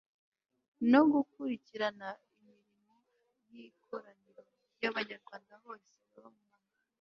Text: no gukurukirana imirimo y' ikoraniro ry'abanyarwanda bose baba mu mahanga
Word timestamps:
no 0.91 1.01
gukurukirana 1.11 2.07
imirimo 2.35 2.95
y' 3.51 3.61
ikoraniro 3.67 4.43
ry'abanyarwanda 4.75 5.53
bose 5.65 5.91
baba 6.11 6.29
mu 6.35 6.41
mahanga 6.49 6.79